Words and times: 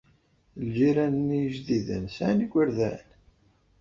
Ilǧiran-nni 0.61 1.39
ijdiden 1.47 2.05
sɛan 2.15 2.43
igerdan? 2.45 3.05